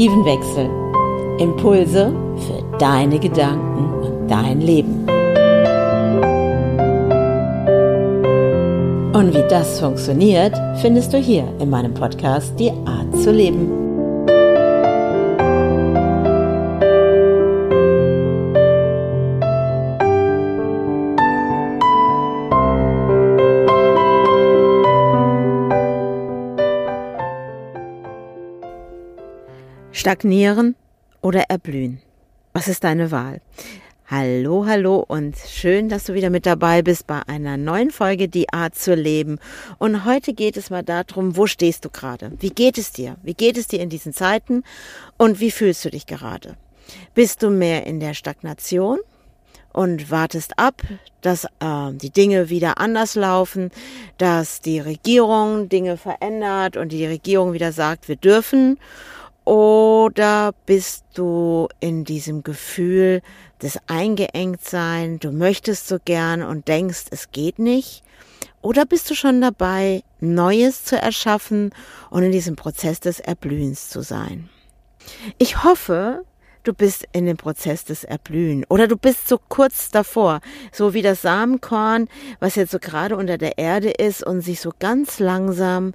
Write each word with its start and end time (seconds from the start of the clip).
Perspektivenwechsel. 0.00 0.70
Impulse 1.38 2.14
für 2.36 2.78
deine 2.78 3.18
Gedanken 3.18 3.92
und 4.02 4.30
dein 4.30 4.60
Leben. 4.60 5.06
Und 9.12 9.34
wie 9.34 9.48
das 9.50 9.78
funktioniert, 9.78 10.54
findest 10.80 11.12
du 11.12 11.18
hier 11.18 11.44
in 11.58 11.68
meinem 11.68 11.92
Podcast 11.92 12.58
Die 12.58 12.70
Art 12.86 13.14
zu 13.22 13.30
leben. 13.30 13.89
Stagnieren 30.00 30.76
oder 31.20 31.42
erblühen? 31.50 32.00
Was 32.54 32.68
ist 32.68 32.84
deine 32.84 33.10
Wahl? 33.10 33.42
Hallo, 34.06 34.64
hallo 34.64 35.04
und 35.06 35.36
schön, 35.36 35.90
dass 35.90 36.04
du 36.04 36.14
wieder 36.14 36.30
mit 36.30 36.46
dabei 36.46 36.80
bist 36.80 37.06
bei 37.06 37.20
einer 37.26 37.58
neuen 37.58 37.90
Folge 37.90 38.26
Die 38.26 38.50
Art 38.50 38.74
zu 38.74 38.94
leben. 38.94 39.38
Und 39.76 40.06
heute 40.06 40.32
geht 40.32 40.56
es 40.56 40.70
mal 40.70 40.82
darum, 40.82 41.36
wo 41.36 41.46
stehst 41.46 41.84
du 41.84 41.90
gerade? 41.90 42.32
Wie 42.40 42.48
geht 42.48 42.78
es 42.78 42.92
dir? 42.92 43.16
Wie 43.22 43.34
geht 43.34 43.58
es 43.58 43.68
dir 43.68 43.80
in 43.80 43.90
diesen 43.90 44.14
Zeiten? 44.14 44.64
Und 45.18 45.38
wie 45.38 45.50
fühlst 45.50 45.84
du 45.84 45.90
dich 45.90 46.06
gerade? 46.06 46.56
Bist 47.12 47.42
du 47.42 47.50
mehr 47.50 47.86
in 47.86 48.00
der 48.00 48.14
Stagnation 48.14 49.00
und 49.74 50.10
wartest 50.10 50.58
ab, 50.58 50.80
dass 51.20 51.44
äh, 51.44 51.92
die 51.92 52.10
Dinge 52.10 52.48
wieder 52.48 52.78
anders 52.78 53.16
laufen, 53.16 53.70
dass 54.16 54.62
die 54.62 54.80
Regierung 54.80 55.68
Dinge 55.68 55.98
verändert 55.98 56.78
und 56.78 56.90
die 56.90 57.04
Regierung 57.04 57.52
wieder 57.52 57.72
sagt, 57.72 58.08
wir 58.08 58.16
dürfen? 58.16 58.78
Oder 59.44 60.52
bist 60.66 61.04
du 61.14 61.68
in 61.80 62.04
diesem 62.04 62.42
Gefühl 62.42 63.22
des 63.62 63.78
Eingeengtsein, 63.86 65.18
du 65.18 65.32
möchtest 65.32 65.88
so 65.88 65.98
gern 66.04 66.42
und 66.42 66.68
denkst, 66.68 67.06
es 67.10 67.30
geht 67.30 67.58
nicht? 67.58 68.02
Oder 68.62 68.84
bist 68.84 69.08
du 69.10 69.14
schon 69.14 69.40
dabei, 69.40 70.02
Neues 70.20 70.84
zu 70.84 70.96
erschaffen 70.96 71.72
und 72.10 72.22
in 72.22 72.32
diesem 72.32 72.56
Prozess 72.56 73.00
des 73.00 73.18
Erblühens 73.20 73.88
zu 73.88 74.02
sein? 74.02 74.50
Ich 75.38 75.64
hoffe, 75.64 76.24
du 76.62 76.74
bist 76.74 77.06
in 77.12 77.24
dem 77.24 77.38
Prozess 77.38 77.84
des 77.84 78.04
Erblühen 78.04 78.64
oder 78.68 78.86
du 78.86 78.96
bist 78.96 79.28
so 79.28 79.38
kurz 79.48 79.90
davor, 79.90 80.40
so 80.72 80.92
wie 80.92 81.02
das 81.02 81.22
Samenkorn, 81.22 82.08
was 82.38 82.54
jetzt 82.54 82.72
so 82.72 82.78
gerade 82.78 83.16
unter 83.16 83.38
der 83.38 83.56
Erde 83.56 83.90
ist 83.90 84.22
und 84.24 84.42
sich 84.42 84.60
so 84.60 84.72
ganz 84.78 85.18
langsam 85.18 85.94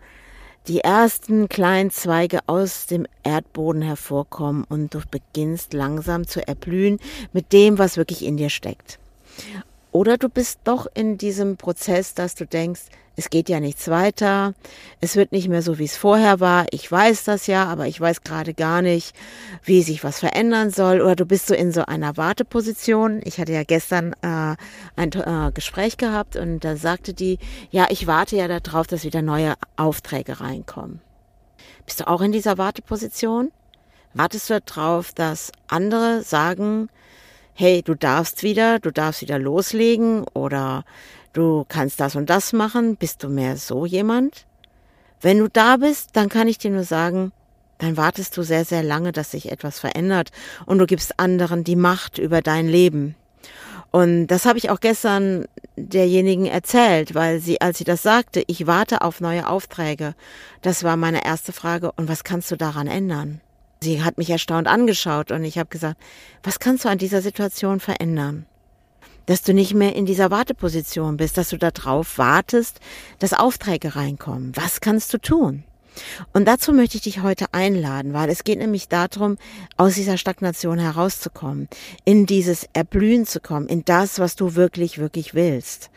die 0.68 0.80
ersten 0.80 1.48
kleinen 1.48 1.92
Zweige 1.92 2.40
aus 2.48 2.88
dem 2.88 3.06
Erdboden 3.24 3.82
hervorkommen 3.82 4.64
und 4.68 4.94
du 4.94 5.00
beginnst 5.10 5.74
langsam 5.74 6.28
zu 6.28 6.46
erblühen 6.48 7.00
mit 7.34 7.54
dem, 7.54 7.78
was 7.78 7.98
wirklich 7.98 8.24
in 8.26 8.38
dir 8.38 8.50
steckt. 8.50 9.00
Oder 9.96 10.18
du 10.18 10.28
bist 10.28 10.60
doch 10.66 10.88
in 10.94 11.18
diesem 11.18 11.56
Prozess, 11.56 12.14
dass 12.14 12.36
du 12.36 12.46
denkst, 12.46 12.82
es 13.16 13.30
geht 13.30 13.48
ja 13.48 13.62
nichts 13.62 13.88
weiter, 13.88 14.54
es 15.00 15.16
wird 15.16 15.32
nicht 15.32 15.48
mehr 15.48 15.62
so, 15.62 15.80
wie 15.80 15.86
es 15.86 15.96
vorher 15.96 16.42
war, 16.42 16.66
ich 16.72 16.92
weiß 16.92 17.24
das 17.24 17.48
ja, 17.48 17.64
aber 17.64 17.88
ich 17.88 18.02
weiß 18.02 18.24
gerade 18.24 18.54
gar 18.54 18.82
nicht, 18.82 19.16
wie 19.64 19.84
sich 19.84 20.04
was 20.04 20.20
verändern 20.20 20.70
soll. 20.70 21.00
Oder 21.00 21.16
du 21.16 21.26
bist 21.26 21.48
so 21.48 21.54
in 21.54 21.72
so 21.72 21.86
einer 21.86 22.18
Warteposition. 22.18 23.22
Ich 23.24 23.40
hatte 23.40 23.54
ja 23.54 23.64
gestern 23.64 24.12
äh, 24.22 24.58
ein 24.98 25.14
äh, 25.14 25.54
Gespräch 25.54 25.96
gehabt 25.96 26.36
und 26.36 26.66
da 26.66 26.76
sagte 26.76 27.14
die, 27.14 27.40
ja, 27.72 27.88
ich 27.90 28.06
warte 28.06 28.36
ja 28.36 28.50
darauf, 28.50 28.88
dass 28.88 29.06
wieder 29.06 29.22
neue 29.22 29.54
Aufträge 29.78 30.42
reinkommen. 30.42 31.00
Bist 31.86 32.02
du 32.02 32.10
auch 32.10 32.20
in 32.20 32.34
dieser 32.34 32.58
Warteposition? 32.58 33.50
Wartest 34.14 34.50
du 34.50 34.60
darauf, 34.60 35.14
dass 35.14 35.54
andere 35.70 36.22
sagen, 36.22 36.90
hey, 37.56 37.82
du 37.82 37.96
darfst 37.96 38.44
wieder, 38.44 38.80
du 38.80 38.92
darfst 38.92 39.22
wieder 39.22 39.40
loslegen 39.40 40.26
oder 40.34 40.84
du 41.32 41.66
kannst 41.70 42.02
das 42.02 42.16
und 42.16 42.30
das 42.30 42.52
machen, 42.52 42.98
bist 42.98 43.24
du 43.24 43.30
mehr 43.30 43.56
so 43.56 43.86
jemand? 43.86 44.46
Wenn 45.22 45.40
du 45.40 45.48
da 45.48 45.78
bist, 45.78 46.10
dann 46.14 46.28
kann 46.28 46.50
ich 46.50 46.58
dir 46.58 46.70
nur 46.70 46.84
sagen, 46.84 47.32
dann 47.78 47.96
wartest 47.96 48.36
du 48.36 48.44
sehr, 48.44 48.66
sehr 48.66 48.84
lange, 48.84 49.14
dass 49.14 49.32
sich 49.32 49.52
etwas 49.52 49.80
verändert 49.80 50.32
und 50.66 50.80
du 50.80 50.86
gibst 50.86 51.18
anderen 51.18 51.64
die 51.64 51.78
Macht 51.78 52.18
über 52.18 52.42
dein 52.42 52.68
Leben. 52.68 53.16
Und 53.90 54.28
das 54.28 54.46
habe 54.46 54.58
ich 54.58 54.70
auch 54.70 54.82
gestern 54.82 55.46
derjenigen 55.78 56.48
erzählt, 56.48 57.16
weil 57.16 57.40
sie, 57.40 57.62
als 57.62 57.78
sie 57.78 57.86
das 57.86 58.04
sagte, 58.04 58.44
ich 58.48 58.68
warte 58.68 59.02
auf 59.02 59.22
neue 59.22 59.48
Aufträge, 59.48 60.16
das 60.62 60.84
war 60.84 60.98
meine 60.98 61.26
erste 61.26 61.54
Frage, 61.54 61.94
und 61.94 62.10
was 62.10 62.26
kannst 62.26 62.52
du 62.52 62.58
daran 62.58 62.88
ändern? 62.88 63.40
Sie 63.82 64.04
hat 64.04 64.18
mich 64.18 64.30
erstaunt 64.30 64.68
angeschaut 64.68 65.32
und 65.32 65.44
ich 65.44 65.58
habe 65.58 65.70
gesagt, 65.70 66.00
was 66.44 66.60
kannst 66.60 66.86
du 66.86 66.90
an 66.90 66.98
dieser 66.98 67.22
Situation 67.22 67.80
verändern? 67.80 68.46
Dass 69.26 69.42
du 69.42 69.54
nicht 69.54 69.74
mehr 69.74 69.96
in 69.96 70.06
dieser 70.06 70.32
Warteposition 70.32 71.18
bist, 71.18 71.38
dass 71.38 71.50
du 71.50 71.58
darauf 71.58 72.18
wartest, 72.18 72.80
dass 73.20 73.34
Aufträge 73.34 73.96
reinkommen. 73.96 74.52
Was 74.56 74.82
kannst 74.82 75.14
du 75.14 75.18
tun? 75.18 75.64
Und 76.34 76.46
dazu 76.46 76.74
möchte 76.74 76.98
ich 76.98 77.04
dich 77.04 77.22
heute 77.22 77.46
einladen, 77.52 78.14
weil 78.14 78.30
es 78.30 78.44
geht 78.44 78.60
nämlich 78.60 78.88
darum, 78.88 79.38
aus 79.78 79.96
dieser 79.96 80.18
Stagnation 80.18 80.80
herauszukommen, 80.80 81.68
in 82.04 82.26
dieses 82.26 82.68
Erblühen 82.74 83.26
zu 83.26 83.40
kommen, 83.40 83.68
in 83.68 83.86
das, 83.86 84.20
was 84.20 84.36
du 84.36 84.56
wirklich, 84.56 84.98
wirklich 84.98 85.34
willst. 85.34 85.90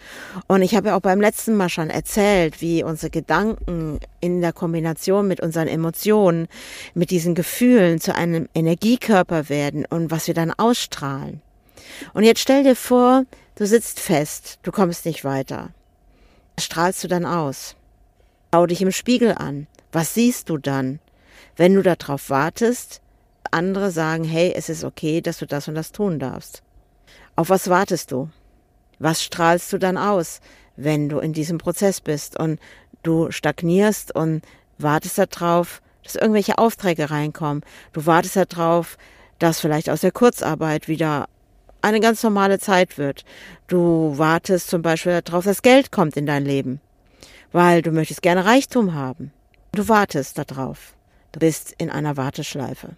Und 0.47 0.63
ich 0.63 0.75
habe 0.75 0.89
ja 0.89 0.97
auch 0.97 1.01
beim 1.01 1.21
letzten 1.21 1.57
Mal 1.57 1.69
schon 1.69 1.91
erzählt, 1.91 2.61
wie 2.61 2.83
unsere 2.83 3.11
Gedanken 3.11 4.01
in 4.21 4.41
der 4.41 4.53
Kombination 4.53 5.29
mit 5.29 5.41
unseren 5.41 5.69
Emotionen, 5.69 6.49
mit 6.95 7.11
diesen 7.11 7.35
Gefühlen 7.35 8.01
zu 8.01 8.15
einem 8.15 8.49
Energiekörper 8.55 9.49
werden 9.49 9.85
und 9.87 10.11
was 10.11 10.27
wir 10.27 10.35
dann 10.35 10.53
ausstrahlen. 10.53 11.41
Und 12.15 12.25
jetzt 12.25 12.41
stell 12.41 12.65
dir 12.65 12.77
vor, 12.77 13.25
du 13.57 13.67
sitzt 13.67 14.01
fest, 14.01 14.59
du 14.63 14.73
kommst 14.73 15.05
nicht 15.05 15.25
weiter. 15.25 15.71
Was 16.57 16.65
strahlst 16.65 17.05
du 17.05 17.09
dann 17.09 17.25
aus? 17.25 17.77
Schau 18.53 18.67
dich 18.67 18.83
im 18.83 18.93
Spiegel 18.93 19.33
an. 19.33 19.67
Was 19.93 20.15
siehst 20.15 20.51
du 20.51 20.59
dann, 20.59 21.01
wenn 21.57 21.75
du 21.75 21.83
darauf 21.83 22.31
wartest, 22.31 23.01
andere 23.51 23.91
sagen, 23.91 24.25
hey, 24.25 24.53
es 24.55 24.69
ist 24.69 24.85
okay, 24.85 25.21
dass 25.21 25.39
du 25.39 25.47
das 25.47 25.69
und 25.69 25.75
das 25.75 25.93
tun 25.93 26.19
darfst? 26.19 26.63
Auf 27.37 27.51
was 27.51 27.69
wartest 27.69 28.13
du? 28.13 28.29
Was 28.99 29.23
strahlst 29.23 29.73
du 29.73 29.79
dann 29.79 29.97
aus, 29.97 30.41
wenn 30.77 31.09
du 31.09 31.19
in 31.21 31.33
diesem 31.33 31.59
Prozess 31.59 32.01
bist 32.01 32.39
und 32.39 32.61
du 33.03 33.31
stagnierst 33.31 34.15
und 34.15 34.43
wartest 34.77 35.19
darauf, 35.19 35.81
dass 36.03 36.17
irgendwelche 36.17 36.59
Aufträge 36.59 37.11
reinkommen? 37.11 37.63
Du 37.93 38.07
wartest 38.07 38.37
darauf, 38.37 38.99
dass 39.39 39.61
vielleicht 39.61 39.89
aus 39.89 40.01
der 40.01 40.13
Kurzarbeit 40.13 40.89
wieder 40.89 41.29
eine 41.81 42.01
ganz 42.01 42.23
normale 42.23 42.59
Zeit 42.59 42.99
wird. 42.99 43.25
Du 43.69 44.19
wartest 44.19 44.69
zum 44.69 44.83
Beispiel 44.83 45.23
darauf, 45.23 45.45
dass 45.45 45.63
Geld 45.63 45.93
kommt 45.93 46.17
in 46.17 46.27
dein 46.27 46.45
Leben, 46.45 46.81
weil 47.53 47.83
du 47.83 47.93
möchtest 47.93 48.21
gerne 48.21 48.45
Reichtum 48.45 48.95
haben. 48.95 49.33
Du 49.73 49.89
wartest 49.89 50.39
darauf. 50.39 50.95
Du 51.33 51.41
bist 51.41 51.75
in 51.79 51.91
einer 51.91 52.17
Warteschleife. 52.17 52.97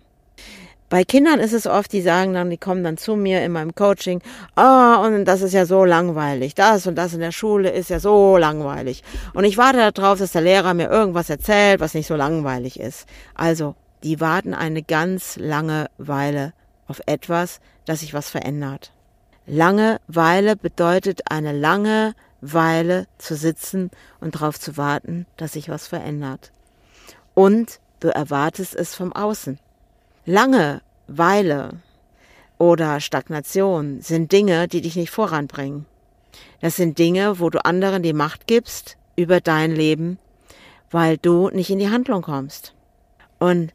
Bei 0.88 1.04
Kindern 1.04 1.38
ist 1.38 1.53
es 1.53 1.66
oft, 1.66 1.92
die 1.92 2.00
sagen 2.00 2.34
dann, 2.34 2.50
die 2.50 2.58
kommen 2.58 2.82
dann 2.82 2.97
zu 2.97 3.14
mir 3.14 3.44
in 3.44 3.53
meinem 3.53 3.75
Coaching, 3.75 4.22
ah, 4.56 5.00
oh, 5.00 5.06
und 5.06 5.25
das 5.25 5.41
ist 5.41 5.53
ja 5.53 5.66
so 5.66 5.84
langweilig. 5.84 6.54
Das 6.54 6.86
und 6.86 6.97
das 6.97 7.14
in 7.14 7.20
der 7.20 7.32
Schule 7.32 7.70
ist 7.70 7.91
ja 7.91 8.00
so 8.00 8.36
langweilig. 8.36 9.04
Und 9.34 9.44
ich 9.44 9.56
warte 9.56 9.92
darauf, 9.92 10.19
dass 10.19 10.32
der 10.32 10.42
Lehrer 10.42 10.75
mir 10.75 10.88
irgendwas 10.88 11.30
erzählt, 11.30 11.80
was 11.80 11.94
nicht 11.94 12.09
so 12.09 12.16
langweilig 12.16 12.80
ist. 12.80 13.06
Also, 13.34 13.76
die 14.03 14.20
warten 14.20 14.54
eine 14.54 14.82
ganz 14.82 15.36
lange 15.36 15.88
Weile 15.98 16.54
auf 16.89 17.00
etwas, 17.06 17.60
dass 17.84 18.00
sich 18.00 18.15
was 18.15 18.30
verändert. 18.30 18.92
Langeweile 19.47 20.56
bedeutet 20.56 21.30
eine 21.30 21.53
lange 21.53 22.15
Weile 22.41 23.06
zu 23.18 23.36
sitzen 23.36 23.91
und 24.21 24.36
darauf 24.36 24.59
zu 24.59 24.77
warten, 24.77 25.27
dass 25.36 25.53
sich 25.53 25.68
was 25.68 25.86
verändert 25.86 26.50
und 27.34 27.80
du 28.00 28.09
erwartest 28.09 28.74
es 28.74 28.94
vom 28.94 29.12
Außen. 29.12 29.59
Langeweile 30.27 31.80
oder 32.59 33.00
Stagnation 33.00 34.00
sind 34.00 34.32
Dinge, 34.32 34.68
die 34.68 34.80
dich 34.80 34.97
nicht 34.97 35.10
voranbringen. 35.10 35.86
Das 36.60 36.77
sind 36.77 36.98
Dinge, 36.98 37.41
wo 37.41 37.50
du 37.50 37.65
anderen 37.65 38.03
die 38.03 38.12
Macht 38.12 38.47
gibst 38.47 38.97
über 39.16 39.41
dein 39.41 39.72
Leben, 39.72 40.18
weil 40.91 41.16
du 41.16 41.48
nicht 41.50 41.71
in 41.71 41.78
die 41.78 41.91
Handlung 41.91 42.22
kommst. 42.22 42.74
Und 43.38 43.72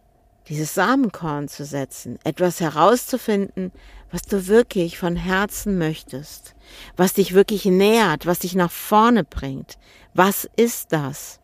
dieses 0.47 0.75
Samenkorn 0.75 1.47
zu 1.47 1.65
setzen, 1.65 2.19
etwas 2.23 2.59
herauszufinden, 2.59 3.71
was 4.11 4.21
du 4.21 4.47
wirklich 4.47 4.99
von 4.99 5.15
Herzen 5.15 5.77
möchtest, 5.77 6.55
was 6.95 7.13
dich 7.13 7.33
wirklich 7.33 7.65
nährt, 7.65 8.25
was 8.25 8.39
dich 8.39 8.55
nach 8.55 8.71
vorne 8.71 9.23
bringt. 9.23 9.77
Was 10.13 10.47
ist 10.55 10.93
das? 10.93 11.39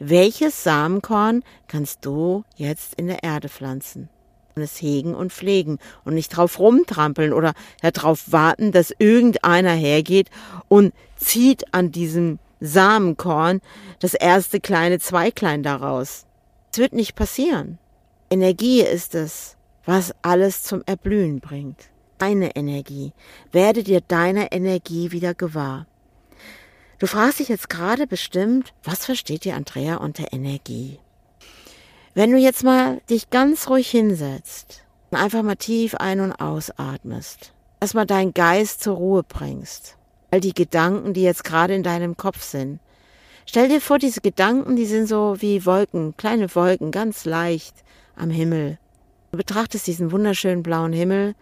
Welches 0.00 0.62
Samenkorn 0.62 1.42
kannst 1.66 2.04
du 2.04 2.44
jetzt 2.54 2.94
in 2.94 3.08
der 3.08 3.24
Erde 3.24 3.48
pflanzen? 3.48 4.08
Und 4.54 4.62
es 4.62 4.80
hegen 4.80 5.14
und 5.14 5.32
pflegen 5.32 5.78
und 6.04 6.14
nicht 6.14 6.28
drauf 6.28 6.58
rumtrampeln 6.60 7.32
oder 7.32 7.52
darauf 7.82 8.30
warten, 8.30 8.70
dass 8.70 8.94
irgendeiner 8.96 9.72
hergeht 9.72 10.30
und 10.68 10.94
zieht 11.16 11.74
an 11.74 11.90
diesem 11.90 12.38
Samenkorn 12.60 13.60
das 13.98 14.14
erste 14.14 14.60
kleine 14.60 15.00
Zweiglein 15.00 15.62
daraus. 15.64 16.26
Es 16.72 16.78
wird 16.78 16.92
nicht 16.92 17.16
passieren. 17.16 17.78
Energie 18.30 18.82
ist 18.82 19.16
es, 19.16 19.56
was 19.84 20.14
alles 20.22 20.62
zum 20.62 20.82
Erblühen 20.86 21.40
bringt. 21.40 21.90
Deine 22.18 22.54
Energie. 22.54 23.12
Werde 23.50 23.82
dir 23.82 24.00
deiner 24.00 24.52
Energie 24.52 25.10
wieder 25.10 25.34
gewahr. 25.34 25.86
Du 26.98 27.06
fragst 27.06 27.38
dich 27.38 27.48
jetzt 27.48 27.70
gerade 27.70 28.08
bestimmt, 28.08 28.74
was 28.82 29.04
versteht 29.04 29.44
dir 29.44 29.54
Andrea 29.54 29.98
unter 29.98 30.32
Energie? 30.32 30.98
Wenn 32.14 32.32
du 32.32 32.38
jetzt 32.38 32.64
mal 32.64 33.00
dich 33.08 33.30
ganz 33.30 33.70
ruhig 33.70 33.88
hinsetzt 33.88 34.82
und 35.12 35.18
einfach 35.18 35.44
mal 35.44 35.54
tief 35.54 35.94
ein- 35.94 36.18
und 36.18 36.32
ausatmest, 36.32 37.52
erstmal 37.78 38.06
deinen 38.06 38.34
Geist 38.34 38.82
zur 38.82 38.96
Ruhe 38.96 39.22
bringst, 39.22 39.96
all 40.32 40.40
die 40.40 40.54
Gedanken, 40.54 41.14
die 41.14 41.22
jetzt 41.22 41.44
gerade 41.44 41.76
in 41.76 41.84
deinem 41.84 42.16
Kopf 42.16 42.42
sind. 42.42 42.80
Stell 43.46 43.68
dir 43.68 43.80
vor, 43.80 43.98
diese 43.98 44.20
Gedanken, 44.20 44.74
die 44.74 44.86
sind 44.86 45.06
so 45.06 45.36
wie 45.38 45.64
Wolken, 45.64 46.16
kleine 46.16 46.52
Wolken, 46.52 46.90
ganz 46.90 47.24
leicht 47.24 47.76
am 48.16 48.30
Himmel. 48.30 48.76
Du 49.30 49.38
betrachtest 49.38 49.86
diesen 49.86 50.10
wunderschönen 50.10 50.64
blauen 50.64 50.92
Himmel, 50.92 51.36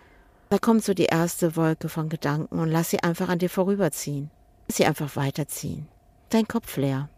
da 0.51 0.59
kommt 0.59 0.85
so 0.85 0.93
die 0.93 1.07
erste 1.07 1.57
Wolke 1.57 1.89
von 1.89 2.11
Gedanken 2.11 2.59
und 2.59 2.69
lass 2.69 2.91
sie 2.91 3.03
einfach 3.03 3.31
an 3.31 3.39
dir 3.39 3.49
vorüberziehen. 3.49 4.31
Sie 4.69 4.85
einfach 4.85 5.17
weiterziehen. 5.17 5.89
Dein 6.31 6.49
Kopf 6.49 6.77
leer. 6.77 7.09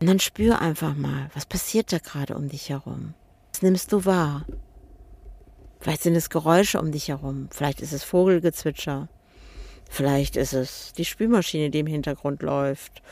Und 0.00 0.08
dann 0.08 0.18
spür 0.18 0.60
einfach 0.60 0.96
mal, 0.96 1.30
was 1.32 1.46
passiert 1.46 1.92
da 1.92 1.98
gerade 1.98 2.34
um 2.34 2.48
dich 2.48 2.70
herum. 2.70 3.14
Was 3.52 3.62
nimmst 3.62 3.92
du 3.92 4.04
wahr? 4.04 4.44
Vielleicht 5.78 6.02
sind 6.02 6.16
es 6.16 6.30
Geräusche 6.30 6.80
um 6.80 6.90
dich 6.90 7.08
herum. 7.08 7.48
Vielleicht 7.50 7.80
ist 7.80 7.92
es 7.92 8.02
Vogelgezwitscher. 8.02 9.08
Vielleicht 9.88 10.36
ist 10.36 10.54
es 10.54 10.92
die 10.92 11.04
Spülmaschine, 11.04 11.70
die 11.70 11.80
im 11.80 11.86
Hintergrund 11.86 12.42
läuft. 12.42 13.02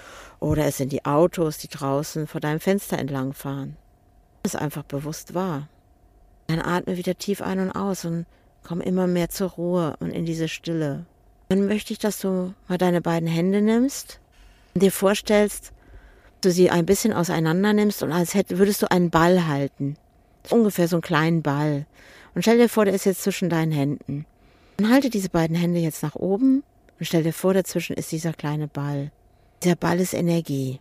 Oder 0.41 0.67
es 0.67 0.79
sind 0.79 0.93
die 0.93 1.05
Autos, 1.05 1.59
die 1.59 1.69
draußen 1.69 2.27
vor 2.27 2.41
deinem 2.41 2.59
Fenster 2.61 2.99
entlangfahren. 2.99 3.77
Es 4.43 4.57
einfach 4.57 4.85
bewusst 4.85 5.35
wahr. 5.35 5.69
Dann 6.47 6.61
atme 6.61 6.97
wieder 6.97 7.17
tief 7.17 7.43
ein 7.43 7.61
und 7.61 7.71
aus 7.71 8.05
und 8.05 8.27
komm 8.63 8.81
immer 8.81 9.07
mehr 9.07 9.29
zur 9.29 9.51
Ruhe 9.51 9.97
und 10.01 10.11
in 10.11 10.25
diese 10.25 10.49
Stille. 10.49 11.07
Dann 11.51 11.67
möchte 11.67 11.93
ich, 11.93 11.99
dass 11.99 12.21
du 12.21 12.55
mal 12.69 12.79
deine 12.79 13.01
beiden 13.01 13.29
Hände 13.29 13.61
nimmst 13.61 14.21
und 14.73 14.85
dir 14.85 14.93
vorstellst, 14.93 15.73
du 16.43 16.53
sie 16.53 16.71
ein 16.71 16.87
bisschen 16.87 17.13
auseinander 17.13 17.73
nimmst 17.73 18.05
und 18.05 18.13
als 18.13 18.35
hätte, 18.35 18.59
würdest 18.59 18.83
du 18.83 18.91
einen 18.91 19.11
Ball 19.11 19.49
halten. 19.49 19.97
Ungefähr 20.49 20.87
so 20.87 20.97
einen 20.97 21.03
kleinen 21.03 21.43
Ball. 21.43 21.87
Und 22.37 22.43
stell 22.43 22.57
dir 22.57 22.69
vor, 22.69 22.85
der 22.85 22.95
ist 22.95 23.05
jetzt 23.05 23.23
zwischen 23.23 23.51
deinen 23.51 23.73
Händen. 23.73 24.27
Und 24.79 24.91
halte 24.91 25.11
diese 25.11 25.29
beiden 25.29 25.57
Hände 25.57 25.81
jetzt 25.81 26.05
nach 26.05 26.15
oben 26.15 26.63
und 27.01 27.07
stell 27.07 27.25
dir 27.25 27.33
vor, 27.33 27.53
dazwischen 27.53 27.97
ist 27.97 28.13
dieser 28.13 28.33
kleine 28.33 28.69
Ball. 28.69 29.11
Dieser 29.65 29.75
Ball 29.75 29.99
ist 29.99 30.15
Energie. 30.15 30.79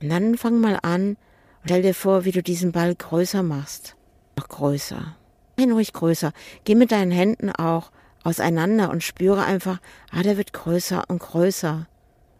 Und 0.00 0.10
dann 0.10 0.38
fang 0.38 0.60
mal 0.60 0.78
an 0.82 1.16
und 1.62 1.64
stell 1.64 1.82
dir 1.82 1.94
vor, 1.94 2.24
wie 2.24 2.32
du 2.32 2.44
diesen 2.44 2.70
Ball 2.70 2.94
größer 2.94 3.42
machst. 3.42 3.96
Noch 4.36 4.46
größer. 4.46 5.16
Nein, 5.56 5.72
ruhig 5.72 5.92
größer. 5.92 6.32
Geh 6.62 6.76
mit 6.76 6.92
deinen 6.92 7.10
Händen 7.10 7.50
auch 7.50 7.90
auseinander 8.24 8.90
und 8.90 9.02
spüre 9.02 9.44
einfach, 9.44 9.80
ah, 10.10 10.22
der 10.22 10.36
wird 10.36 10.52
größer 10.52 11.04
und 11.08 11.18
größer. 11.18 11.86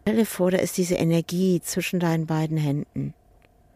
Stell 0.01 0.15
dir 0.15 0.25
vor, 0.25 0.51
da 0.51 0.57
ist 0.57 0.77
diese 0.77 0.95
Energie 0.95 1.61
zwischen 1.61 1.99
deinen 1.99 2.25
beiden 2.25 2.57
Händen. 2.57 3.13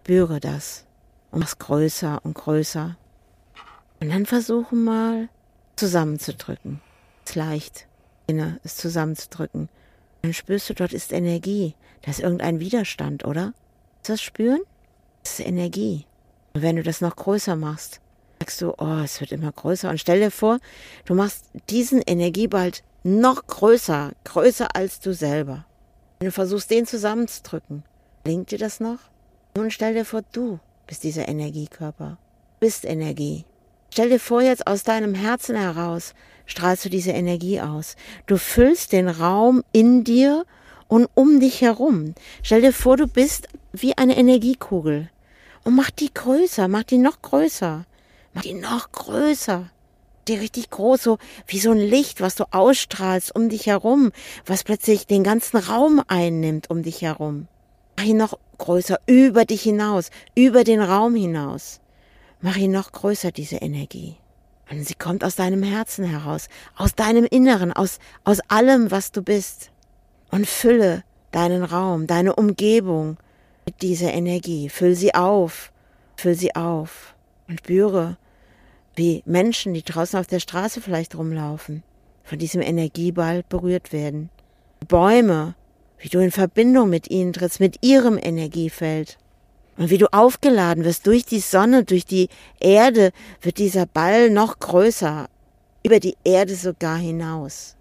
Spüre 0.04 0.40
das 0.40 0.86
und 1.32 1.40
mach's 1.40 1.58
größer 1.58 2.20
und 2.24 2.34
größer. 2.34 2.98
Und 4.00 4.10
dann 4.10 4.26
versuche 4.26 4.76
mal 4.76 5.30
zusammenzudrücken. 5.76 6.82
Es 7.24 7.32
ist 7.32 7.36
leicht, 7.36 7.88
es 8.64 8.78
zusammenzudrücken. 8.78 9.70
Dann 10.22 10.34
spürst 10.34 10.70
du, 10.70 10.74
dort 10.74 10.94
ist 10.94 11.12
Energie. 11.12 11.76
Da 12.02 12.12
ist 12.12 12.20
irgendein 12.20 12.60
Widerstand, 12.60 13.26
oder? 13.26 13.54
Ist 14.02 14.10
das 14.10 14.22
spüren? 14.22 14.62
Das 15.24 15.40
ist 15.40 15.46
Energie. 15.46 16.06
Und 16.54 16.62
wenn 16.62 16.76
du 16.76 16.84
das 16.84 17.02
noch 17.02 17.16
größer 17.16 17.56
machst, 17.56 18.02
sagst 18.48 18.62
du, 18.62 18.74
oh, 18.78 19.02
es 19.04 19.20
wird 19.20 19.34
immer 19.34 19.52
größer. 19.52 19.90
Und 19.90 20.00
stell 20.00 20.22
dir 20.22 20.32
vor, 20.32 20.60
du 21.04 21.16
machst 21.16 21.46
diesen 21.70 22.02
Energieball 22.02 22.72
noch 23.04 23.46
größer, 23.46 24.14
größer 24.24 24.74
als 24.74 25.02
du 25.02 25.14
selber. 25.14 25.66
Wenn 26.20 26.28
du 26.28 26.32
versuchst, 26.32 26.72
den 26.72 26.86
zusammenzudrücken, 26.86 27.84
gelingt 28.24 28.52
dir 28.52 28.58
das 28.58 28.80
noch? 28.80 29.00
Nun 29.58 29.70
stell 29.70 29.94
dir 29.96 30.06
vor, 30.06 30.22
du 30.32 30.60
bist 30.88 31.04
dieser 31.04 31.28
Energiekörper. 31.28 32.18
Du 32.60 32.66
bist 32.66 32.86
Energie. 32.86 33.44
Stell 33.92 34.10
dir 34.10 34.20
vor, 34.20 34.42
jetzt 34.42 34.66
aus 34.66 34.84
deinem 34.84 35.14
Herzen 35.14 35.58
heraus 35.58 36.14
strahlst 36.46 36.86
du 36.86 36.90
diese 36.90 37.12
Energie 37.12 37.60
aus. 37.60 37.98
Du 38.28 38.38
füllst 38.38 38.94
den 38.94 39.10
Raum 39.10 39.62
in 39.74 40.06
dir 40.06 40.46
und 40.88 41.10
um 41.16 41.42
dich 41.42 41.60
herum. 41.62 42.16
Stell 42.44 42.62
dir 42.62 42.74
vor, 42.74 42.96
du 42.96 43.08
bist 43.08 43.50
wie 43.74 43.98
eine 43.98 44.18
Energiekugel. 44.18 45.10
Und 45.66 45.76
mach 45.76 45.92
die 45.92 46.14
größer, 46.14 46.70
mach 46.70 46.84
die 46.84 46.98
noch 46.98 47.22
größer. 47.22 47.86
Die 48.44 48.54
noch 48.54 48.92
größer 48.92 49.70
die 50.28 50.36
richtig 50.36 50.70
groß, 50.70 51.02
so 51.02 51.18
wie 51.48 51.60
so 51.60 51.72
ein 51.72 51.78
Licht, 51.78 52.22
was 52.22 52.36
du 52.36 52.46
ausstrahlst 52.52 53.36
um 53.36 53.50
dich 53.50 53.68
herum, 53.68 54.12
was 54.46 54.64
plötzlich 54.64 55.08
den 55.08 55.24
ganzen 55.24 55.58
Raum 55.58 56.02
einnimmt 56.08 56.70
um 56.70 56.84
dich 56.84 57.02
herum. 57.02 57.48
Mach 57.98 58.06
ihn 58.06 58.18
noch 58.18 58.38
größer, 58.58 59.00
über 59.06 59.46
dich 59.46 59.64
hinaus, 59.64 60.12
über 60.36 60.64
den 60.64 60.82
Raum 60.82 61.16
hinaus. 61.16 61.80
Mach 62.42 62.56
ihn 62.56 62.72
noch 62.72 62.92
größer, 62.92 63.32
diese 63.32 63.58
Energie. 63.58 64.18
Und 64.70 64.86
sie 64.86 64.96
kommt 64.96 65.24
aus 65.24 65.36
deinem 65.36 65.64
Herzen 65.64 66.06
heraus, 66.06 66.50
aus 66.76 66.94
deinem 66.94 67.26
Inneren, 67.26 67.72
aus, 67.74 68.00
aus 68.24 68.40
allem, 68.50 68.92
was 68.92 69.12
du 69.12 69.22
bist. 69.22 69.72
Und 70.30 70.46
fülle 70.46 71.04
deinen 71.32 71.64
Raum, 71.64 72.06
deine 72.06 72.36
Umgebung 72.36 73.18
mit 73.66 73.82
dieser 73.82 74.14
Energie. 74.14 74.70
Füll 74.70 74.94
sie 74.94 75.16
auf, 75.16 75.72
füll 76.18 76.36
sie 76.36 76.54
auf 76.56 77.16
und 77.48 77.60
spüre, 77.60 78.18
wie 78.98 79.22
Menschen, 79.26 79.74
die 79.74 79.84
draußen 79.84 80.20
auf 80.20 80.28
der 80.28 80.40
Straße 80.40 80.82
vielleicht 80.82 81.16
rumlaufen, 81.16 81.84
von 82.24 82.40
diesem 82.40 82.62
Energieball 82.62 83.44
berührt 83.48 83.94
werden. 83.94 84.30
Bäume, 84.88 85.56
wie 86.00 86.10
du 86.10 86.20
in 86.20 86.32
Verbindung 86.32 86.90
mit 86.90 87.10
ihnen 87.10 87.32
trittst, 87.32 87.60
mit 87.60 87.86
ihrem 87.86 88.18
Energiefeld. 88.18 89.18
Und 89.78 89.92
wie 89.92 90.00
du 90.00 90.12
aufgeladen 90.12 90.84
wirst 90.84 91.06
durch 91.06 91.24
die 91.26 91.40
Sonne, 91.40 91.84
durch 91.84 92.06
die 92.06 92.30
Erde, 92.60 93.12
wird 93.42 93.60
dieser 93.60 93.86
Ball 93.86 94.32
noch 94.32 94.58
größer, 94.58 95.30
über 95.84 96.00
die 96.00 96.18
Erde 96.24 96.56
sogar 96.56 96.98
hinaus. 96.98 97.76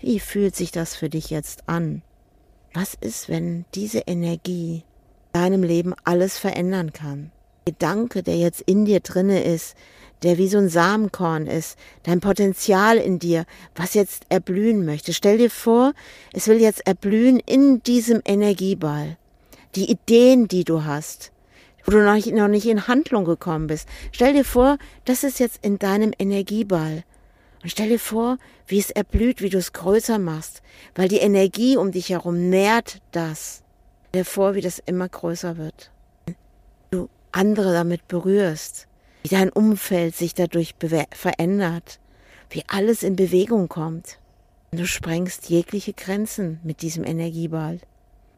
Wie 0.00 0.18
fühlt 0.18 0.56
sich 0.56 0.72
das 0.72 0.96
für 0.96 1.08
dich 1.08 1.30
jetzt 1.30 1.68
an? 1.68 2.02
Was 2.74 2.94
ist, 2.94 3.28
wenn 3.28 3.64
diese 3.74 4.00
Energie 4.00 4.82
deinem 5.32 5.62
Leben 5.62 5.94
alles 6.02 6.38
verändern 6.38 6.92
kann? 6.92 7.30
Gedanke, 7.64 8.22
der 8.22 8.36
jetzt 8.36 8.60
in 8.62 8.84
dir 8.84 9.00
drinne 9.00 9.42
ist, 9.42 9.74
der 10.22 10.38
wie 10.38 10.48
so 10.48 10.58
ein 10.58 10.68
Samenkorn 10.68 11.46
ist, 11.46 11.76
dein 12.04 12.20
Potenzial 12.20 12.96
in 12.96 13.18
dir, 13.18 13.44
was 13.74 13.94
jetzt 13.94 14.24
erblühen 14.28 14.84
möchte. 14.84 15.12
Stell 15.12 15.38
dir 15.38 15.50
vor, 15.50 15.92
es 16.32 16.48
will 16.48 16.60
jetzt 16.60 16.86
erblühen 16.86 17.40
in 17.40 17.82
diesem 17.82 18.20
Energieball. 18.24 19.16
Die 19.74 19.90
Ideen, 19.90 20.48
die 20.48 20.64
du 20.64 20.84
hast, 20.84 21.32
wo 21.84 21.92
du 21.92 22.04
noch 22.04 22.14
nicht, 22.14 22.32
noch 22.32 22.48
nicht 22.48 22.66
in 22.66 22.86
Handlung 22.86 23.24
gekommen 23.24 23.66
bist. 23.66 23.88
Stell 24.12 24.32
dir 24.34 24.44
vor, 24.44 24.78
das 25.04 25.24
ist 25.24 25.40
jetzt 25.40 25.58
in 25.62 25.78
deinem 25.78 26.12
Energieball. 26.18 27.04
Und 27.62 27.70
stell 27.70 27.88
dir 27.88 27.98
vor, 27.98 28.38
wie 28.66 28.78
es 28.78 28.90
erblüht, 28.90 29.40
wie 29.40 29.50
du 29.50 29.58
es 29.58 29.72
größer 29.72 30.18
machst, 30.18 30.62
weil 30.94 31.08
die 31.08 31.18
Energie 31.18 31.76
um 31.76 31.92
dich 31.92 32.10
herum 32.10 32.50
nährt 32.50 33.00
das. 33.12 33.62
Stell 34.08 34.22
dir 34.22 34.24
vor, 34.28 34.54
wie 34.54 34.60
das 34.60 34.80
immer 34.84 35.08
größer 35.08 35.56
wird 35.56 35.92
andere 37.32 37.72
damit 37.72 38.08
berührst, 38.08 38.86
wie 39.22 39.28
dein 39.28 39.50
Umfeld 39.50 40.16
sich 40.16 40.34
dadurch 40.34 40.74
verändert, 41.10 42.00
wie 42.50 42.64
alles 42.68 43.02
in 43.02 43.16
Bewegung 43.16 43.68
kommt. 43.68 44.18
Du 44.72 44.86
sprengst 44.86 45.48
jegliche 45.50 45.92
Grenzen 45.92 46.60
mit 46.62 46.82
diesem 46.82 47.04
Energieball. 47.04 47.80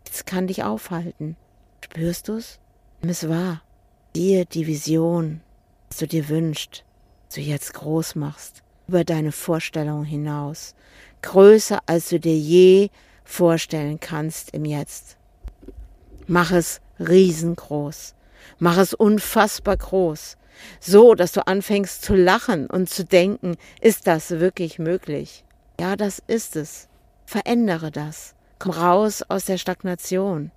Jetzt 0.07 0.27
kann 0.27 0.47
dich 0.47 0.65
aufhalten. 0.65 1.37
Spürst 1.85 2.29
du's? 2.29 2.59
Nimm 3.01 3.11
es 3.11 3.29
wahr. 3.29 3.63
Dir 4.17 4.45
die 4.45 4.67
Vision, 4.67 5.41
was 5.89 5.99
du 5.99 6.07
dir 6.07 6.29
wünschst, 6.29 6.85
was 7.27 7.35
du 7.37 7.41
jetzt 7.41 7.75
groß 7.75 8.15
machst, 8.15 8.63
über 8.89 9.05
deine 9.05 9.33
Vorstellung 9.33 10.05
hinaus, 10.05 10.75
größer 11.23 11.81
als 11.87 12.09
du 12.09 12.21
dir 12.21 12.37
je 12.37 12.91
vorstellen 13.25 14.01
kannst 14.01 14.51
im 14.51 14.65
Jetzt. 14.65 15.17
Mach 16.27 16.53
es 16.53 16.81
riesengroß. 17.01 18.14
Mach 18.59 18.79
es 18.79 18.95
unfassbar 18.95 19.77
groß. 19.77 20.37
So, 20.81 21.15
dass 21.15 21.33
du 21.33 21.47
anfängst 21.47 22.03
zu 22.03 22.15
lachen 22.15 22.67
und 22.67 22.89
zu 22.89 23.05
denken, 23.05 23.57
ist 23.81 24.07
das 24.07 24.31
wirklich 24.31 24.79
möglich? 24.79 25.45
Ja, 25.81 25.97
das 25.97 26.23
ist 26.27 26.57
es. 26.57 26.89
Verändere 27.27 27.91
das. 27.91 28.35
Komm 28.59 28.73
raus 28.73 29.23
aus 29.29 29.47
der 29.47 29.59
Stagnation. 29.59 30.51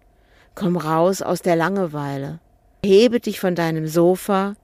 Komm 0.56 0.77
raus 0.77 1.22
aus 1.22 1.41
der 1.41 1.56
Langeweile. 1.56 2.39
Hebe 2.84 3.20
dich 3.20 3.39
von 3.39 3.56
deinem 3.56 3.88
Sofa, 3.88 4.56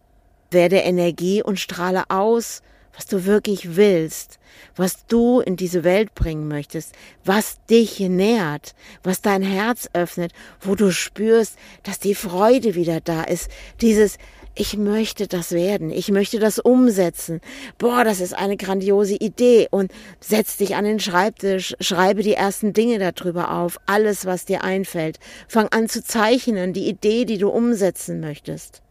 werde 0.51 0.77
Energie 0.77 1.42
und 1.42 1.60
strahle 1.60 2.03
aus 2.10 2.62
was 2.96 3.06
du 3.06 3.26
wirklich 3.26 3.76
willst, 3.76 4.40
was 4.76 5.06
du 5.08 5.40
in 5.40 5.56
diese 5.56 5.84
Welt 5.84 6.14
bringen 6.16 6.48
möchtest, 6.48 6.94
was 7.26 7.58
dich 7.70 8.00
nährt, 8.00 8.76
was 9.04 9.22
dein 9.22 9.42
Herz 9.42 9.90
öffnet, 9.94 10.32
wo 10.62 10.76
du 10.76 10.92
spürst, 10.92 11.58
dass 11.84 12.00
die 12.00 12.16
Freude 12.16 12.76
wieder 12.76 13.02
da 13.02 13.24
ist, 13.24 13.50
dieses 13.82 14.18
ich 14.56 14.78
möchte 14.78 15.28
das 15.28 15.52
werden, 15.52 15.90
ich 15.90 16.12
möchte 16.12 16.38
das 16.38 16.60
umsetzen. 16.60 17.42
Boah, 17.80 18.04
das 18.04 18.20
ist 18.20 18.34
eine 18.34 18.56
grandiose 18.56 19.16
Idee. 19.16 19.68
Und 19.72 19.92
setz 20.20 20.58
dich 20.58 20.76
an 20.76 20.86
den 20.86 21.00
Schreibtisch, 21.00 21.76
schreibe 21.80 22.22
die 22.22 22.36
ersten 22.36 22.72
Dinge 22.72 23.00
darüber 23.00 23.52
auf, 23.52 23.80
alles, 23.88 24.28
was 24.28 24.46
dir 24.46 24.64
einfällt. 24.64 25.18
Fang 25.48 25.70
an 25.70 25.90
zu 25.90 26.04
zeichnen, 26.04 26.72
die 26.72 26.88
Idee, 26.88 27.26
die 27.26 27.40
du 27.40 27.50
umsetzen 27.50 28.20
möchtest. 28.20 28.84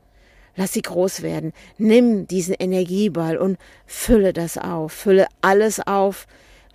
Lass 0.56 0.73
sie 0.73 0.82
groß 0.82 1.23
werden. 1.23 1.52
Nimm 1.78 2.26
diesen 2.26 2.54
Energieball 2.54 3.38
und 3.38 3.59
fülle 3.87 4.32
das 4.32 4.59
auf. 4.59 4.92
Fülle 4.92 5.26
alles 5.40 5.80
auf, 5.80 6.26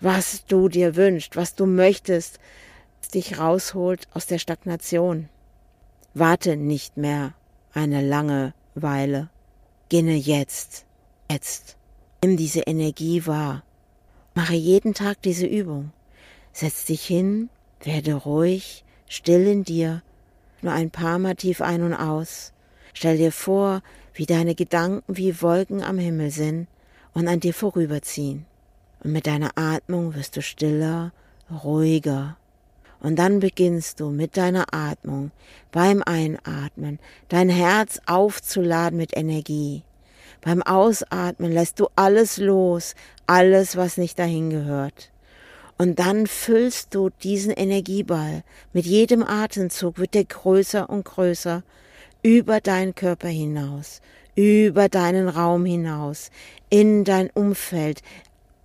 was 0.02 0.46
du 0.46 0.68
dir 0.70 0.96
wünschst, 0.96 1.36
was 1.36 1.56
du 1.56 1.66
möchtest, 1.66 2.40
was 3.00 3.10
dich 3.10 3.38
rausholt 3.38 4.08
aus 4.14 4.26
der 4.26 4.40
Stagnation. 4.40 5.30
Warte 6.14 6.58
nicht 6.58 6.98
mehr 6.98 7.34
eine 7.74 8.02
lange 8.02 8.54
Weile. 8.74 9.30
Ginne 9.90 10.16
jetzt, 10.16 10.86
jetzt. 11.30 11.78
Nimm 12.24 12.38
diese 12.38 12.62
Energie 12.62 13.28
wahr. 13.28 13.64
Mache 14.34 14.56
jeden 14.56 14.94
Tag 14.94 15.22
diese 15.22 15.46
Übung. 15.46 15.92
Setz 16.52 16.86
dich 16.86 17.06
hin, 17.06 17.50
werde 17.84 18.16
ruhig, 18.16 18.84
still 19.08 19.46
in 19.46 19.64
dir, 19.64 20.02
nur 20.62 20.74
ein 20.74 20.90
paar 20.90 21.20
Mal 21.20 21.36
tief 21.36 21.62
ein 21.62 21.84
und 21.84 21.94
aus. 21.94 22.54
Stell 23.00 23.18
dir 23.18 23.32
vor, 23.32 23.84
wie 24.16 24.26
deine 24.26 24.56
Gedanken 24.56 25.04
wie 25.08 25.40
Wolken 25.44 25.84
am 25.84 26.00
Himmel 26.00 26.32
sind 26.32 26.66
und 27.14 27.28
an 27.28 27.40
dir 27.40 27.54
vorüberziehen. 27.54 28.48
Und 29.04 29.12
mit 29.12 29.28
deiner 29.28 29.52
Atmung 29.56 30.16
wirst 30.16 30.36
du 30.36 30.42
stiller, 30.42 31.12
ruhiger. 31.64 32.38
Und 33.00 33.18
dann 33.18 33.40
beginnst 33.40 34.00
du 34.00 34.10
mit 34.10 34.36
deiner 34.36 34.74
Atmung 34.74 35.30
beim 35.72 36.02
Einatmen 36.04 36.98
dein 37.30 37.50
Herz 37.50 38.02
aufzuladen 38.08 38.98
mit 38.98 39.16
Energie. 39.16 39.84
Beim 40.42 40.64
Ausatmen 40.64 41.52
lässt 41.52 41.80
du 41.80 41.90
alles 41.96 42.38
los, 42.38 42.96
alles, 43.28 43.78
was 43.78 43.98
nicht 43.98 44.18
dahin 44.18 44.50
gehört. 44.50 45.12
Und 45.78 46.00
dann 46.00 46.26
füllst 46.26 46.96
du 46.96 47.12
diesen 47.22 47.52
Energieball. 47.52 48.44
Mit 48.74 48.88
jedem 48.88 49.22
Atemzug 49.22 50.00
wird 50.00 50.16
der 50.16 50.26
größer 50.26 50.90
und 50.90 51.06
größer 51.06 51.62
über 52.24 52.62
deinen 52.62 52.96
Körper 52.96 53.28
hinaus, 53.28 54.02
über 54.36 54.90
deinen 54.90 55.30
Raum 55.30 55.66
hinaus, 55.66 56.32
in 56.70 57.04
dein 57.04 57.30
Umfeld, 57.30 58.02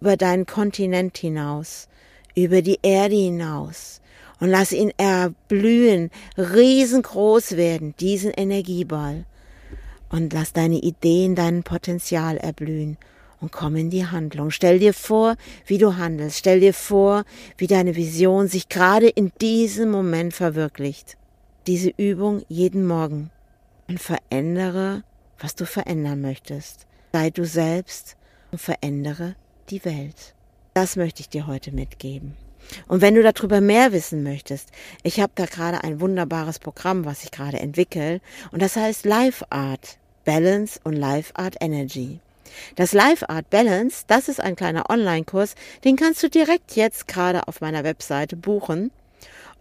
über 0.00 0.16
deinen 0.16 0.46
Kontinent 0.46 1.16
hinaus, 1.18 1.88
über 2.34 2.62
die 2.62 2.78
Erde 2.82 3.14
hinaus 3.14 4.00
und 4.40 4.48
lass 4.48 4.72
ihn 4.72 4.92
erblühen, 4.96 6.10
riesengroß 6.36 7.56
werden, 7.56 7.94
diesen 8.00 8.32
Energieball. 8.32 9.24
Und 10.10 10.32
lass 10.32 10.52
deine 10.52 10.78
Ideen, 10.78 11.34
dein 11.34 11.62
Potenzial 11.62 12.36
erblühen 12.36 12.98
und 13.40 13.50
komm 13.50 13.76
in 13.76 13.90
die 13.90 14.06
Handlung. 14.06 14.50
Stell 14.50 14.78
dir 14.78 14.94
vor, 14.94 15.36
wie 15.66 15.78
du 15.78 15.96
handelst. 15.96 16.38
Stell 16.38 16.60
dir 16.60 16.74
vor, 16.74 17.24
wie 17.56 17.66
deine 17.66 17.96
Vision 17.96 18.48
sich 18.48 18.68
gerade 18.68 19.08
in 19.08 19.32
diesem 19.40 19.90
Moment 19.90 20.34
verwirklicht. 20.34 21.16
Diese 21.66 21.90
Übung 21.96 22.42
jeden 22.48 22.86
Morgen. 22.86 23.30
Und 23.92 23.98
verändere, 23.98 25.04
was 25.38 25.54
du 25.54 25.66
verändern 25.66 26.22
möchtest. 26.22 26.86
Sei 27.12 27.28
du 27.28 27.44
selbst 27.44 28.16
und 28.50 28.58
verändere 28.58 29.36
die 29.68 29.84
Welt. 29.84 30.34
Das 30.72 30.96
möchte 30.96 31.20
ich 31.20 31.28
dir 31.28 31.46
heute 31.46 31.72
mitgeben. 31.72 32.34
Und 32.88 33.02
wenn 33.02 33.14
du 33.14 33.22
darüber 33.22 33.60
mehr 33.60 33.92
wissen 33.92 34.22
möchtest, 34.22 34.70
ich 35.02 35.20
habe 35.20 35.32
da 35.34 35.44
gerade 35.44 35.84
ein 35.84 36.00
wunderbares 36.00 36.58
Programm, 36.58 37.04
was 37.04 37.22
ich 37.22 37.32
gerade 37.32 37.60
entwickle, 37.60 38.22
und 38.50 38.62
das 38.62 38.76
heißt 38.76 39.04
Life 39.04 39.44
Art 39.50 39.98
Balance 40.24 40.80
und 40.84 40.94
Life 40.94 41.36
Art 41.36 41.56
Energy. 41.60 42.18
Das 42.76 42.94
Life 42.94 43.28
Art 43.28 43.50
Balance, 43.50 44.04
das 44.06 44.30
ist 44.30 44.40
ein 44.40 44.56
kleiner 44.56 44.88
Online-Kurs, 44.88 45.54
den 45.84 45.96
kannst 45.96 46.22
du 46.22 46.30
direkt 46.30 46.76
jetzt 46.76 47.08
gerade 47.08 47.46
auf 47.46 47.60
meiner 47.60 47.84
Webseite 47.84 48.36
buchen. 48.36 48.90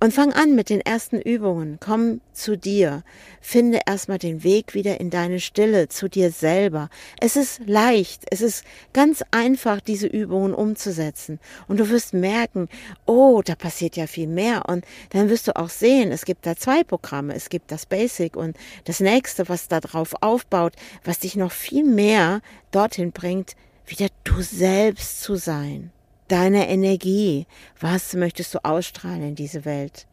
Und 0.03 0.15
fang 0.15 0.33
an 0.33 0.55
mit 0.55 0.71
den 0.71 0.81
ersten 0.81 1.21
Übungen. 1.21 1.77
Komm 1.79 2.21
zu 2.33 2.57
dir. 2.57 3.03
Finde 3.39 3.81
erstmal 3.85 4.17
den 4.17 4.43
Weg 4.43 4.73
wieder 4.73 4.99
in 4.99 5.11
deine 5.11 5.39
Stille, 5.39 5.89
zu 5.89 6.09
dir 6.09 6.31
selber. 6.31 6.89
Es 7.19 7.35
ist 7.35 7.61
leicht. 7.67 8.23
Es 8.31 8.41
ist 8.41 8.63
ganz 8.93 9.23
einfach, 9.29 9.79
diese 9.79 10.07
Übungen 10.07 10.55
umzusetzen. 10.55 11.39
Und 11.67 11.79
du 11.79 11.89
wirst 11.89 12.15
merken, 12.15 12.67
oh, 13.05 13.43
da 13.45 13.53
passiert 13.53 13.95
ja 13.95 14.07
viel 14.07 14.25
mehr. 14.25 14.67
Und 14.67 14.85
dann 15.11 15.29
wirst 15.29 15.47
du 15.47 15.55
auch 15.55 15.69
sehen, 15.69 16.11
es 16.11 16.25
gibt 16.25 16.47
da 16.47 16.55
zwei 16.55 16.83
Programme. 16.83 17.35
Es 17.35 17.49
gibt 17.49 17.71
das 17.71 17.85
Basic 17.85 18.35
und 18.35 18.57
das 18.85 19.01
nächste, 19.01 19.49
was 19.49 19.67
da 19.67 19.81
drauf 19.81 20.15
aufbaut, 20.21 20.73
was 21.03 21.19
dich 21.19 21.35
noch 21.35 21.51
viel 21.51 21.83
mehr 21.83 22.41
dorthin 22.71 23.11
bringt, 23.11 23.55
wieder 23.85 24.07
du 24.23 24.41
selbst 24.41 25.21
zu 25.21 25.35
sein 25.35 25.91
deiner 26.31 26.67
Energie. 26.67 27.45
Was 27.79 28.13
möchtest 28.13 28.53
du 28.55 28.63
ausstrahlen 28.63 29.23
in 29.23 29.35
diese 29.35 29.65
Welt? 29.65 30.07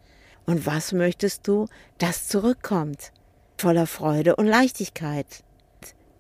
Und 0.47 0.67
was 0.67 0.93
möchtest 0.93 1.47
du, 1.47 1.69
das 1.99 2.27
zurückkommt? 2.27 3.13
Voller 3.57 3.87
Freude 3.87 4.37
und 4.37 4.47
Leichtigkeit. 4.47 5.45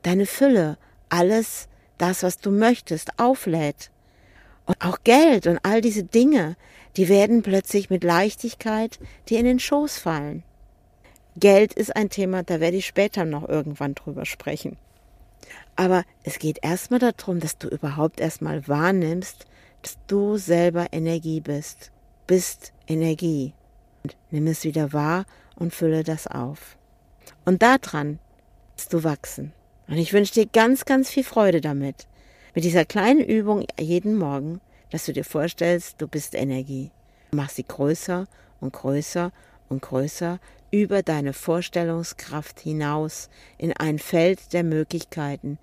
Deine 0.02 0.26
Fülle, 0.26 0.78
alles 1.08 1.68
das, 1.96 2.22
was 2.22 2.38
du 2.38 2.50
möchtest, 2.50 3.18
auflädt. 3.18 3.90
Und 4.66 4.76
auch 4.84 4.98
Geld 5.02 5.46
und 5.46 5.58
all 5.62 5.80
diese 5.80 6.04
Dinge, 6.04 6.56
die 6.96 7.08
werden 7.08 7.42
plötzlich 7.42 7.90
mit 7.90 8.04
Leichtigkeit 8.04 8.98
dir 9.28 9.38
in 9.40 9.46
den 9.46 9.58
Schoß 9.58 9.98
fallen. 9.98 10.44
Geld 11.36 11.72
ist 11.72 11.96
ein 11.96 12.10
Thema, 12.10 12.42
da 12.42 12.60
werde 12.60 12.76
ich 12.76 12.86
später 12.86 13.24
noch 13.24 13.48
irgendwann 13.48 13.94
drüber 13.94 14.26
sprechen. 14.26 14.76
Aber 15.76 16.04
es 16.24 16.38
geht 16.38 16.58
erstmal 16.62 17.00
darum, 17.00 17.40
dass 17.40 17.58
du 17.58 17.68
überhaupt 17.68 18.20
erstmal 18.20 18.66
wahrnimmst, 18.68 19.46
dass 19.82 19.98
du 20.06 20.36
selber 20.36 20.86
Energie 20.92 21.40
bist. 21.40 21.90
Bist 22.26 22.72
Energie. 22.86 23.54
Und 24.02 24.16
nimm 24.30 24.46
es 24.46 24.64
wieder 24.64 24.92
wahr 24.92 25.24
und 25.56 25.74
fülle 25.74 26.04
das 26.04 26.26
auf. 26.26 26.76
Und 27.44 27.62
daran 27.62 28.18
wirst 28.76 28.92
du 28.92 29.04
wachsen. 29.04 29.52
Und 29.86 29.96
ich 29.96 30.12
wünsche 30.12 30.34
dir 30.34 30.46
ganz, 30.46 30.84
ganz 30.84 31.10
viel 31.10 31.24
Freude 31.24 31.60
damit. 31.60 32.06
Mit 32.54 32.64
dieser 32.64 32.84
kleinen 32.84 33.20
Übung 33.20 33.64
jeden 33.78 34.16
Morgen, 34.16 34.60
dass 34.90 35.06
du 35.06 35.12
dir 35.12 35.24
vorstellst, 35.24 36.00
du 36.00 36.08
bist 36.08 36.34
Energie. 36.34 36.90
Mach 37.30 37.50
sie 37.50 37.64
größer 37.64 38.26
und 38.60 38.72
größer 38.72 39.32
und 39.68 39.82
größer 39.82 40.38
über 40.70 41.02
deine 41.02 41.32
Vorstellungskraft 41.32 42.60
hinaus 42.60 43.30
in 43.56 43.72
ein 43.72 43.98
Feld 43.98 44.52
der 44.52 44.64
Möglichkeiten, 44.64 45.58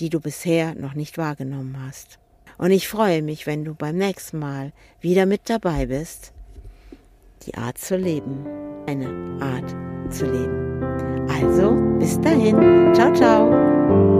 die 0.00 0.10
du 0.10 0.20
bisher 0.20 0.74
noch 0.74 0.94
nicht 0.94 1.18
wahrgenommen 1.18 1.76
hast. 1.86 2.18
Und 2.58 2.72
ich 2.72 2.88
freue 2.88 3.22
mich, 3.22 3.46
wenn 3.46 3.64
du 3.64 3.74
beim 3.74 3.96
nächsten 3.96 4.38
Mal 4.38 4.72
wieder 5.00 5.26
mit 5.26 5.48
dabei 5.48 5.86
bist. 5.86 6.32
Die 7.46 7.54
Art 7.54 7.78
zu 7.78 7.96
leben. 7.96 8.44
Eine 8.86 9.08
Art 9.40 10.12
zu 10.12 10.26
leben. 10.26 11.28
Also, 11.28 11.72
bis 11.98 12.20
dahin. 12.20 12.92
Ciao, 12.94 13.12
ciao. 13.14 14.17